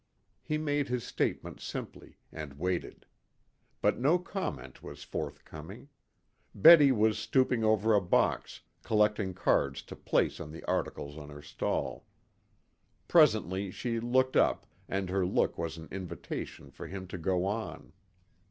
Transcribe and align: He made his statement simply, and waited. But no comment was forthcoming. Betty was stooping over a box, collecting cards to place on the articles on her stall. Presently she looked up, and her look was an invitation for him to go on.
He 0.41 0.57
made 0.57 0.87
his 0.89 1.03
statement 1.03 1.59
simply, 1.61 2.17
and 2.31 2.55
waited. 2.57 3.05
But 3.83 3.99
no 3.99 4.17
comment 4.17 4.81
was 4.81 5.03
forthcoming. 5.03 5.89
Betty 6.55 6.91
was 6.91 7.19
stooping 7.19 7.63
over 7.63 7.93
a 7.93 8.01
box, 8.01 8.61
collecting 8.81 9.35
cards 9.35 9.83
to 9.83 9.95
place 9.95 10.39
on 10.39 10.49
the 10.51 10.63
articles 10.63 11.19
on 11.19 11.29
her 11.29 11.43
stall. 11.43 12.07
Presently 13.07 13.69
she 13.69 13.99
looked 13.99 14.35
up, 14.35 14.65
and 14.89 15.07
her 15.11 15.23
look 15.23 15.59
was 15.59 15.77
an 15.77 15.87
invitation 15.91 16.71
for 16.71 16.87
him 16.87 17.05
to 17.05 17.19
go 17.19 17.45
on. 17.45 17.93